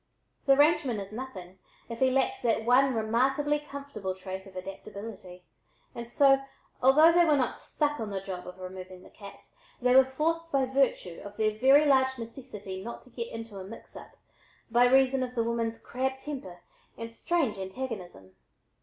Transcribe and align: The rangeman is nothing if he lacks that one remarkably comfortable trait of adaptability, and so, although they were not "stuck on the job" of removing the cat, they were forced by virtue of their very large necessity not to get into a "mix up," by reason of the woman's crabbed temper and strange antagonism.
The 0.47 0.57
rangeman 0.57 0.99
is 0.99 1.11
nothing 1.11 1.59
if 1.87 1.99
he 1.99 2.09
lacks 2.09 2.41
that 2.41 2.65
one 2.65 2.95
remarkably 2.95 3.59
comfortable 3.59 4.15
trait 4.15 4.47
of 4.47 4.55
adaptability, 4.55 5.45
and 5.93 6.07
so, 6.07 6.41
although 6.81 7.11
they 7.11 7.23
were 7.23 7.37
not 7.37 7.59
"stuck 7.59 7.99
on 7.99 8.09
the 8.09 8.19
job" 8.19 8.47
of 8.47 8.57
removing 8.57 9.03
the 9.03 9.11
cat, 9.11 9.41
they 9.79 9.95
were 9.95 10.03
forced 10.03 10.51
by 10.51 10.65
virtue 10.65 11.21
of 11.23 11.37
their 11.37 11.55
very 11.55 11.85
large 11.85 12.17
necessity 12.17 12.83
not 12.83 13.03
to 13.03 13.11
get 13.11 13.27
into 13.31 13.59
a 13.59 13.63
"mix 13.63 13.95
up," 13.95 14.17
by 14.71 14.87
reason 14.87 15.21
of 15.21 15.35
the 15.35 15.43
woman's 15.43 15.79
crabbed 15.79 16.19
temper 16.21 16.63
and 16.97 17.11
strange 17.11 17.59
antagonism. 17.59 18.35